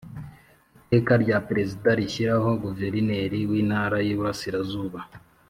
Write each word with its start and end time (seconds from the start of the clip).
Iteka 0.79 1.13
rya 1.23 1.37
Perezida 1.47 1.89
rishyiraho 1.99 2.49
Guverineri 2.65 3.39
w 3.49 3.53
Intara 3.61 3.97
y 4.05 4.09
Iburasirazuba 4.13 4.99